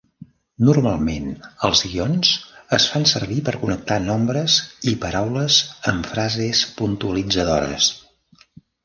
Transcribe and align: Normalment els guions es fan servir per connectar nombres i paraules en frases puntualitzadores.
Normalment 0.67 1.25
els 1.67 1.83
guions 1.91 2.31
es 2.77 2.87
fan 2.93 3.05
servir 3.11 3.37
per 3.49 3.53
connectar 3.65 3.97
nombres 4.05 4.55
i 4.93 4.95
paraules 5.05 5.59
en 5.93 6.01
frases 6.15 6.63
puntualitzadores. 6.81 7.93